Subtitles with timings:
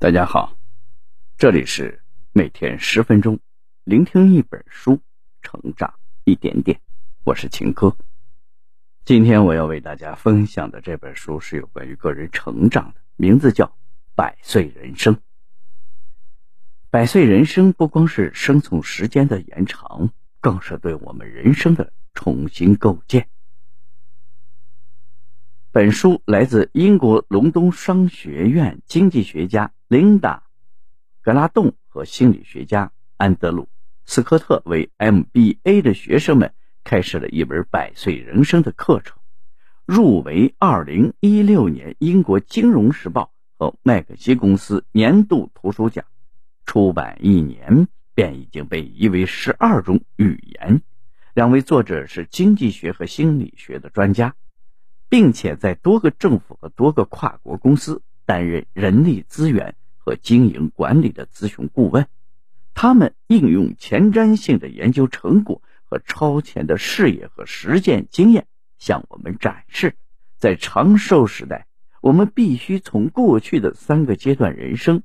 [0.00, 0.56] 大家好，
[1.36, 2.00] 这里是
[2.32, 3.38] 每天十分钟，
[3.84, 4.98] 聆听一本书，
[5.42, 5.92] 成长
[6.24, 6.80] 一点点。
[7.22, 7.94] 我是秦科。
[9.04, 13.66] 今天我要为大家分享的这本书是有关于个人成长的，名字叫
[14.14, 15.14] 《百岁人生》。
[16.88, 20.10] 百岁人生不光是生存时间的延长，
[20.40, 23.28] 更是对我们人生的重新构建。
[25.70, 29.70] 本书来自英国隆冬商学院经济学家。
[29.90, 30.36] 琳达·
[31.20, 33.64] 格拉栋和心理学家安德鲁·
[34.06, 36.54] 斯科特为 MBA 的学生们
[36.84, 39.18] 开设了一门百岁人生的课程，
[39.84, 46.04] 入围2016年英国金融时报和麦肯锡公司年度图书奖。
[46.64, 50.82] 出版一年便已经被译为十二种语言。
[51.34, 54.36] 两位作者是经济学和心理学的专家，
[55.08, 59.74] 并且在多个政府和多个跨国公司担任人力资源。
[60.10, 62.08] 和经营管理的咨询顾问，
[62.74, 69.94] 他们应用前瞻性的研究成果和超前的视野和实践经验，向我们展示，
[70.36, 71.68] 在长寿时代，
[72.00, 75.04] 我们必须从过去的三个阶段人生，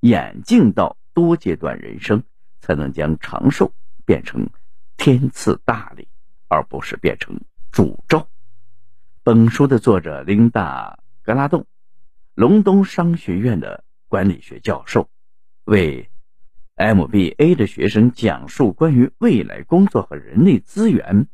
[0.00, 2.22] 演进到多阶段人生，
[2.60, 3.72] 才能将长寿
[4.04, 4.50] 变成
[4.98, 6.06] 天赐大礼，
[6.48, 7.40] 而不是变成
[7.72, 8.28] 诅咒。
[9.22, 11.64] 本书的作者琳达·格拉栋，
[12.34, 13.82] 隆冬商学院的。
[14.12, 15.08] 管理学教授
[15.64, 16.10] 为
[16.76, 21.28] MBA 的学生讲述关于未来工作和人力资源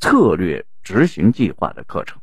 [0.00, 2.20] 策略执行计划的课程。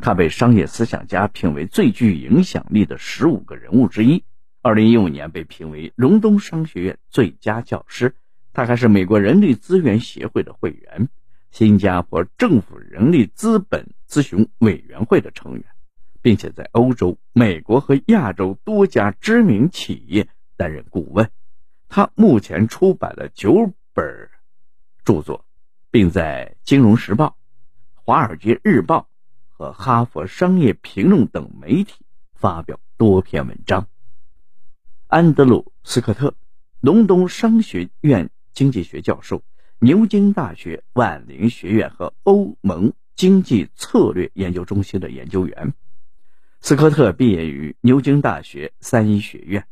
[0.00, 4.24] 他被商业思想家评为最具影响力的十五个人物之一。
[4.62, 8.16] 二零一五年被评为隆冬商学院最佳教师。
[8.52, 11.08] 他还是美国人力资源协会的会员，
[11.52, 15.64] 新加坡政府人力资本咨询委员会的成员。
[16.22, 21.30] 并且在欧洲、美国和亚洲多家知名企业担任顾问。
[21.88, 24.30] 他目前出版了九本
[25.04, 25.44] 著作，
[25.90, 27.26] 并在《金融时报》、
[27.94, 28.98] 《华尔街日报》
[29.48, 33.88] 和《哈佛商业评论》等媒体发表多篇文章。
[35.08, 36.34] 安德鲁·斯科特，
[36.80, 39.42] 隆冬商学院经济学教授，
[39.80, 45.74] 牛津大学万灵学院和欧盟经济策略研究中心的研究员。
[46.62, 49.64] 斯科特毕业于牛津大学三一学院，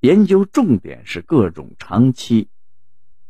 [0.00, 2.48] 研究重点是各种长期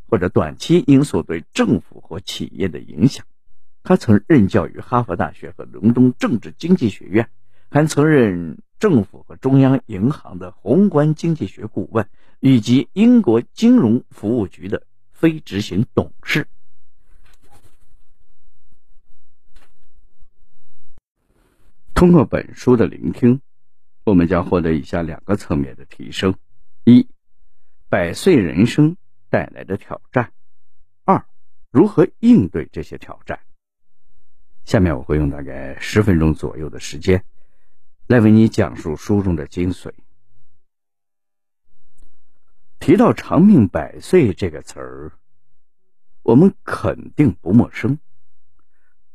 [0.08, 3.26] 或者短期因素对政府或企业的影响。
[3.82, 7.28] 他曾任教于哈佛大学和伦敦政治经济学院，
[7.70, 12.08] 还曾任政府和中央银行的宏观经济学顾问，
[12.40, 16.48] 以及英国金融服务局的非执行董事。
[21.98, 23.40] 通过本书的聆听，
[24.04, 26.36] 我们将获得以下两个层面的提升：
[26.84, 27.08] 一、
[27.88, 28.96] 百岁人生
[29.30, 30.26] 带来的挑战；
[31.02, 31.26] 二、
[31.72, 33.40] 如何应对这些挑战。
[34.64, 37.24] 下面我会用大概十分钟左右的时间，
[38.06, 39.90] 来为你讲述书中的精髓。
[42.78, 45.12] 提到“长命百岁”这个词儿，
[46.22, 47.98] 我们肯定不陌生。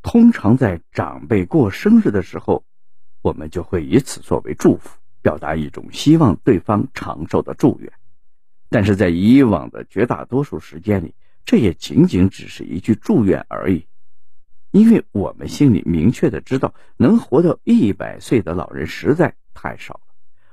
[0.02, 2.66] 通常在长辈过生日的时候。
[3.24, 7.92] 我们就会以此作为祝福，表达一种希望对方长寿的祝愿。
[8.70, 13.88] 但是在以往的绝大多数时间里，这也仅仅只是一句祝愿而已，
[14.72, 20.02] 因为我们心里明确的知道，能活到一百岁的老人实在太少了。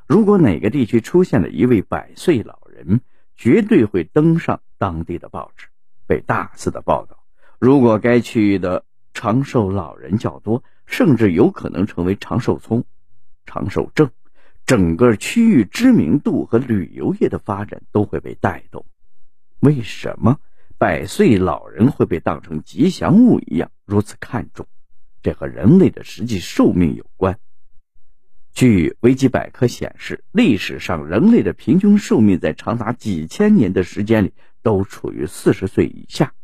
[0.07, 3.01] 如果哪个地区出现了一位百岁老人，
[3.37, 5.67] 绝对会登上当地的报纸，
[6.07, 7.25] 被大肆的报道。
[7.59, 12.85] 如果该区域的长寿老人较多，甚至有可能成为长寿村、
[13.47, 14.11] 长寿镇，
[14.67, 18.85] 整个区域知名度和旅游业的发展都会被带动。
[19.61, 20.41] 为什么
[20.79, 24.67] 百岁老人会被当成吉祥物一样如此看重？
[25.23, 27.39] 这和人类的实际寿命有关。
[28.53, 36.35] 据维基百科显示，历史上人类的平均寿命在长达几千年的时间里都处于四十岁以下。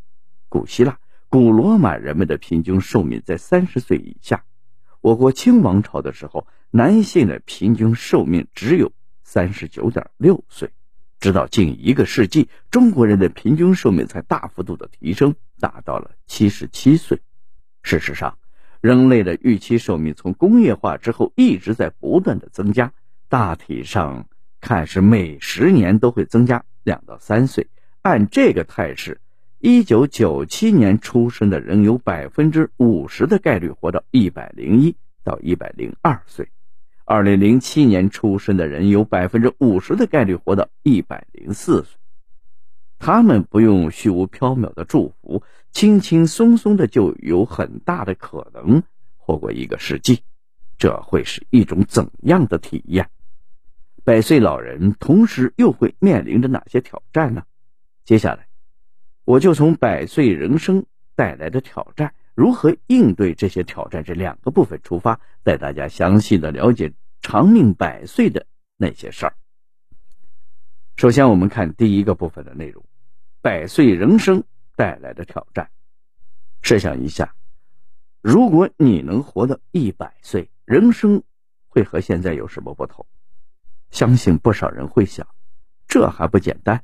[0.48, 0.98] 古希腊。
[1.28, 4.44] 古罗马人们的平均寿命在三十岁以下。
[5.00, 8.92] 我国清王朝的时候，男性的平均寿命只有
[9.22, 10.70] 三十九点六岁。
[11.18, 17.20] 直到近一个世纪，中国人的平均寿命才大幅度的提升，达到了七十七岁。
[17.82, 18.38] 事实上，
[18.80, 22.92] 人类的预期寿命从工业化之后一直在不断的增加，
[23.28, 24.28] 大体上
[24.60, 27.68] 看是每十年都会增加两到三岁。
[28.02, 29.20] 按这个态势。
[29.68, 36.50] 一九九七年出生的人有百分之五十的概率活到一百零一到一百零二岁，
[37.04, 41.98] 二零零七年出生的人有百分之五十的概率活到一百零四岁。
[43.00, 45.42] 他们不用虚无缥缈的祝福，
[45.72, 48.84] 轻轻松松的就有很大的可能
[49.16, 50.22] 活过一个世纪。
[50.78, 53.10] 这会是一种怎样的体验？
[54.04, 57.42] 百岁老人同时又会面临着哪些挑战呢？
[58.04, 58.46] 接下来，
[59.26, 68.46] 我就从百岁人生带来的挑战，如何应对这些挑战这两个部分出发，带大家详细的了解长命百岁的
[68.76, 69.34] 那些事儿。
[70.96, 72.82] 首先，我们看第一个部分的内容：
[73.42, 74.42] 百岁人生
[74.76, 75.68] 带来的挑战。
[76.62, 77.34] 设想一下，
[78.22, 80.48] 如果你能活到一百岁。
[80.64, 81.22] 人生
[81.68, 83.06] 会和现在有什么不同？
[83.92, 85.24] 相信不少人会想，
[85.86, 86.82] 这还不简单，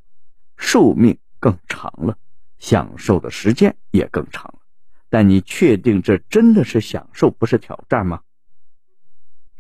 [0.57, 2.17] 寿命更长了，
[2.63, 4.61] 享受的时间也更长了。
[5.11, 8.23] 但你确定这真的是享受，不是挑战吗？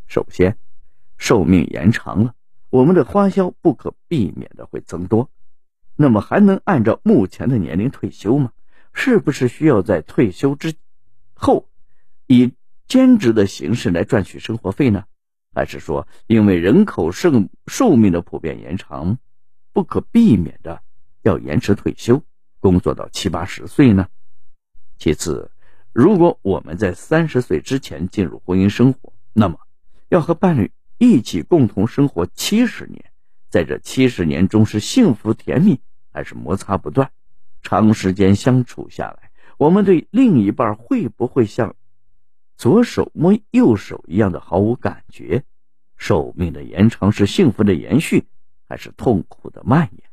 [0.07, 0.57] 首先，
[1.19, 2.35] 寿命延长了，
[2.71, 5.29] 我们的花销不可避免的会增多。
[5.97, 8.53] 那么，还能按照目前的年龄退休吗？
[8.93, 10.73] 是不是需要在退休之
[11.35, 11.69] 后
[12.29, 12.53] 以？
[12.89, 15.05] 兼职的形式来赚取生活费呢，
[15.55, 17.31] 还是说因为人口寿
[17.67, 19.17] 寿命的普遍延长，
[19.73, 20.83] 不可避免的
[21.23, 22.23] 要延迟退休，
[22.63, 24.07] 工作到七八十岁呢？
[24.97, 25.51] 其次，
[25.93, 29.59] 如果我们在三十岁之前进入婚姻生活，那么
[30.11, 33.05] 要和伴侣一起共同生活七十年，
[33.49, 35.81] 在这七十年中是幸福甜蜜
[36.13, 37.11] 还是摩擦不断？
[37.63, 41.75] 长时间相处下来，我们对另一半会不会像？
[42.57, 45.43] 左手摸右手一样的毫无感觉，
[45.97, 48.29] 寿命的延长是幸福的延续，
[48.69, 50.12] 还是痛苦的蔓延？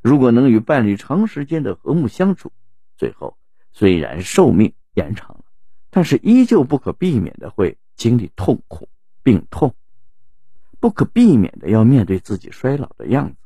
[0.00, 2.52] 如果能与伴侣长时间的和睦相处，
[2.96, 3.36] 最后
[3.72, 5.44] 虽然寿命延长了，
[5.90, 8.88] 但是依旧不可避免的会经历痛苦、
[9.22, 9.74] 病痛，
[10.80, 13.36] 不可避免的要面对自己衰老的样子。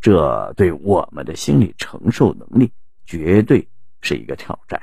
[0.00, 2.72] 这对我们的心理承受能力
[3.04, 3.68] 绝对
[4.00, 4.82] 是一个挑战。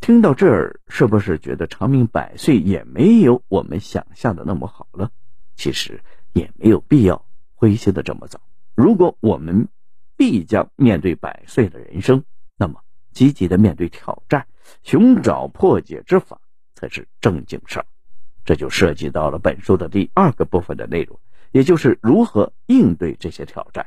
[0.00, 5.10] 听到这儿，是不是觉得长命百岁也没有我们想象的那么好了？
[5.56, 6.02] 其实
[6.32, 8.40] 也没有必要灰心的这么早。
[8.74, 9.68] 如果我们
[10.16, 12.24] 必将面对百岁的人生，
[12.56, 12.82] 那么
[13.12, 14.46] 积极的面对挑战，
[14.82, 16.40] 寻找破解之法
[16.74, 17.86] 才是正经事儿。
[18.44, 21.20] 这就涉及到了本书的第二个部分的内容，
[21.52, 23.86] 也就是如何应对这些挑战。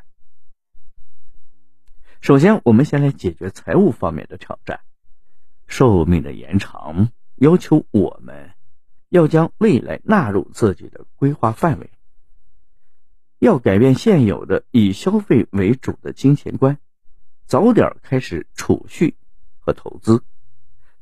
[2.21, 4.79] 首先，我们先来解决财务方面的挑战。
[5.67, 8.51] 寿命的延长要求我们
[9.09, 11.89] 要将未来纳入自己的规划范围，
[13.43, 16.77] 要改变现有的以消费为主的金钱观，
[17.45, 19.17] 早点开始储蓄
[19.59, 20.23] 和投资。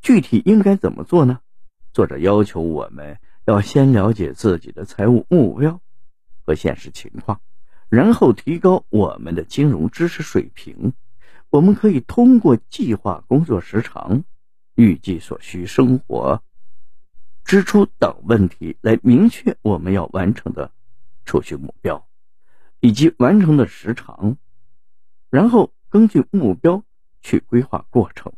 [0.02, 1.42] 具体应该怎么做呢？
[1.94, 5.80] 作者要求我们要先了解自己的财务目标
[6.44, 7.42] 和现实情况，
[7.90, 10.94] 然后提高我们的金融知识水平。
[11.52, 14.24] 我们可以通过计划工作时长。
[14.74, 16.42] 预计所需生活
[17.44, 20.72] 支出等问题来明确我们要完成的
[21.24, 22.08] 储蓄目标
[22.82, 24.36] 以及完成的时长，
[25.30, 26.84] 然后根据目标
[27.22, 28.34] 去规划过程，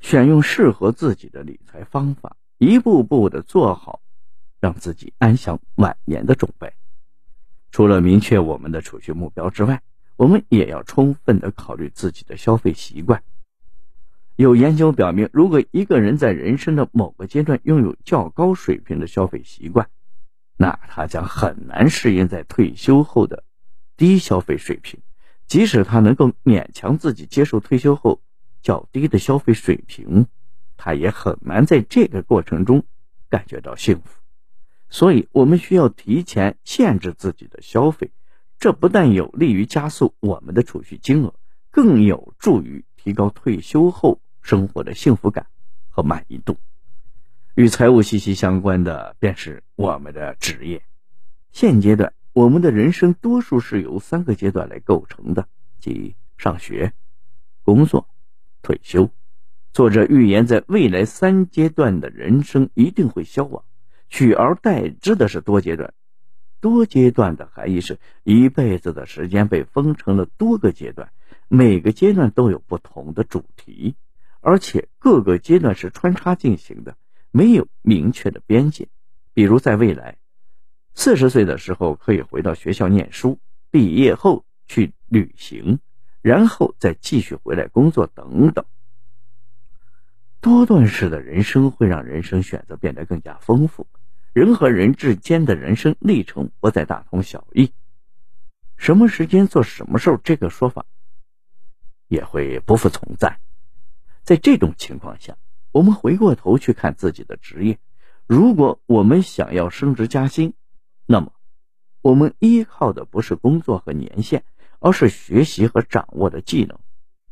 [0.00, 4.02] 选用适合自己的理财方法，一步步的做好
[4.58, 6.72] 让自己安享晚年的准备。
[7.70, 9.80] 除了明确我们的储蓄目标之外，
[10.16, 13.22] 我们也要充分的考虑自己的消费习惯。
[14.34, 19.88] 有研究表明，如果一个人在人生的某个阶段拥有较高水平的消费习惯，
[20.60, 23.44] 那他将很难适应在退休后的
[23.96, 25.00] 低消费水平。
[25.46, 28.20] 即使他能够勉强自己接受退休后
[28.60, 30.26] 较低的消费水平，
[30.76, 32.84] 他也很难在这个过程中
[33.30, 34.20] 感觉到幸福。
[34.90, 38.10] 所以，我们需要提前限制自己的消费，
[38.58, 41.32] 这不但有利于加速我们的储蓄金额，
[41.70, 44.20] 更有助于提高退休后。
[44.42, 45.46] 生活的幸福感
[45.90, 46.56] 和满意度，
[47.60, 50.82] 与财务息息相关的便是我们的职业。
[51.52, 55.46] 现阶段，我们的人生多数是由三个阶段来构成的，
[55.78, 56.94] 即上学、
[57.62, 58.08] 工作、
[58.62, 59.10] 退休。
[59.74, 63.62] 作者预言，在未来三阶段的人生一定会消亡，
[64.08, 65.92] 取而代之的是多阶段。
[66.62, 71.12] 多阶段的含义是一辈子的时间被分成了多个阶段，
[71.46, 73.96] 每个阶段都有不同的主题。
[74.40, 76.96] 而且各个阶段是穿插进行的，
[77.30, 78.88] 没有明确的边界。
[79.32, 80.18] 比如在未来，
[80.94, 83.38] 四十岁的时候可以回到学校念书，
[83.70, 85.78] 毕业后去旅行，
[86.20, 88.64] 然后再继续回来工作等等。
[90.40, 93.86] 多段式的人生会让人生选择变得更加丰富，
[94.32, 97.72] 人和人之间的人生历程不再大同小异，
[98.76, 100.86] 什么时间做什么事，这个说法
[102.08, 103.38] 也会不复存在。
[104.22, 105.36] 在这种情况下，
[105.72, 107.78] 我们回过头去看自己的职业，
[108.26, 110.54] 如果我们想要升职加薪，
[111.06, 111.32] 那么
[112.02, 114.42] 我们依靠的不是工作和年限，
[114.80, 116.78] 而是学习和掌握的技能。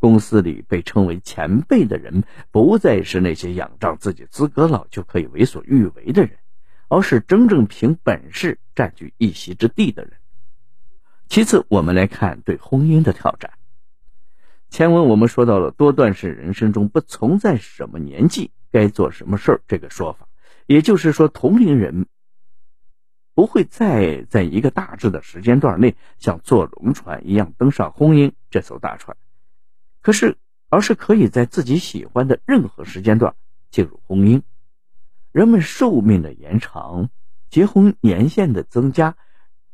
[0.00, 6.38] 公司里被称为前辈的人，不再是那些仰仗自己资格老就可以为所欲为的人，
[6.86, 10.12] 而是真正凭本事占据一席之地的人。
[11.28, 13.50] 其次，我们来看对婚姻的挑战。
[14.70, 20.28] 前文我们说到了多段式人生中不存在什么年纪该做什么事儿这个说法，
[20.66, 22.06] 也就是说，同龄人
[23.34, 29.16] 不会再在一个大致的时间段内像坐龙船一样登上婚姻这艘大船。
[30.00, 30.36] 可是，
[30.68, 33.34] 而是可以在自己喜欢的任何时间段
[33.70, 34.42] 进入婚姻。
[35.32, 37.08] 人们寿命的延长，
[37.48, 39.16] 结婚年限的增加，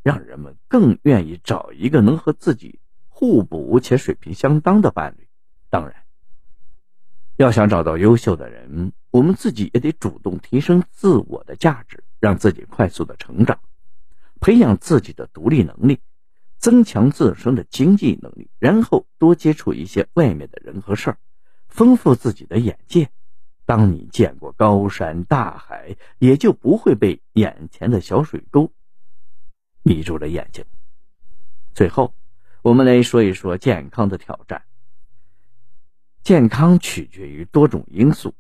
[0.03, 2.79] 让人们更愿意找一个能和自己
[3.17, 5.29] 互补且水平相当的伴侣。
[5.71, 5.95] 当然，
[7.37, 13.61] 要想找到优秀的人，我们自己也得主动提升自我的价值，让自己快速的成长，
[14.41, 16.01] 培养自己的独立能力。
[16.59, 21.19] 增强自身的经济能力，然后多接触一些外面的人和事儿，
[21.69, 23.11] 丰富自己的眼界。
[23.67, 28.73] 当你见过高山大海，也就不会被眼前的小水沟
[29.83, 30.65] 迷住了眼睛。
[31.75, 32.15] 最后，
[32.65, 34.63] 我们来说一说健康的挑战。
[36.23, 38.33] 健康取决于多种因素，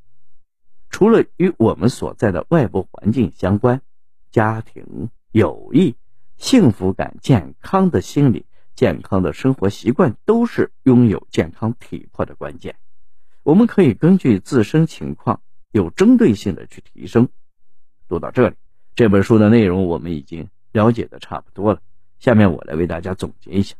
[0.88, 3.82] 除了与我们所在的外部环境相关，
[4.30, 5.94] 家庭、友谊。
[6.38, 12.76] 幸福感、健康的心理、健康的生活习惯，都是拥有健康体魄的关键。
[13.42, 17.28] 我们可以根据自身情况，有针对性的去提升。
[18.08, 18.56] 读到这里，
[18.96, 21.82] 这本书的内容我们已经了解的差不多了。
[22.18, 23.76] 下面我来为大家总结一下：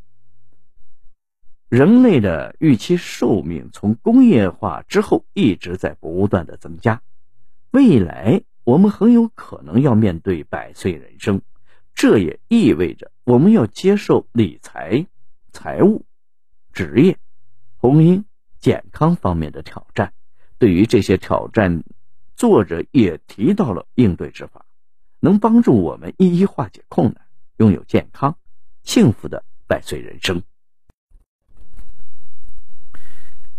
[1.75, 7.03] 人类的预期寿命从工业化之后一直在不断的增加，
[7.73, 11.43] 未来我们很有可能要面对百岁人生。
[11.93, 15.05] 这也意味着我们要接受理财、
[15.51, 16.05] 财务、
[16.73, 17.19] 职业、
[17.79, 18.23] 婚姻、
[18.61, 20.13] 健康方面的挑战。
[20.59, 21.83] 对于这些挑战，
[22.37, 24.65] 作者也提到了应对之法，
[25.19, 27.27] 能帮助我们一一化解困难，
[27.57, 28.39] 拥有健康、
[28.85, 30.41] 幸福的百岁人生。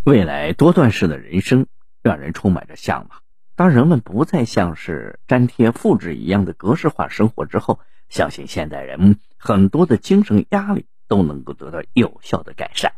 [0.05, 1.65] 未来多段式的人生
[2.03, 3.23] 让人充满着向往。
[3.55, 12.93] 当人们不再像是粘贴、复制一样的格式化生活之后，相信现代人很多的精神压力都能够得到有效的改善。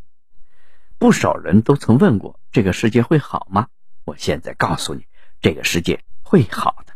[0.97, 3.69] 不少人都曾问过：这个世界会好吗？
[4.03, 5.05] 我现在告诉你，
[5.39, 6.91] 这个世界会好的。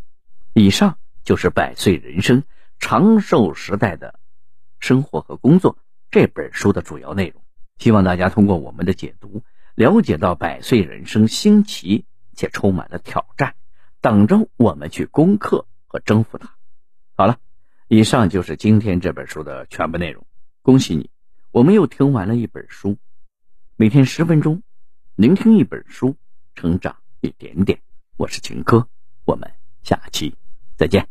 [0.51, 2.43] 以上就是《百岁人生：
[2.79, 4.19] 长寿时代的
[4.81, 5.75] 生活和工作》
[6.09, 7.41] 这本书的主要内容。
[7.77, 9.41] 希望大家通过我们的解读，
[9.75, 13.55] 了解到百岁人生新奇且充满了挑战，
[14.01, 16.55] 等着我们去攻克和征服它。
[17.15, 17.37] 好了。
[17.93, 20.25] 以上就是今天这本书的全部内容。
[20.61, 21.09] 恭喜你，
[21.51, 22.95] 我们又听完了一本书。
[23.75, 24.63] 每天十分钟，
[25.15, 26.15] 聆听一本书，
[26.55, 27.81] 成长一点点。
[28.15, 28.87] 我是秦科，
[29.25, 29.51] 我们
[29.83, 30.33] 下期
[30.77, 31.05] 再见。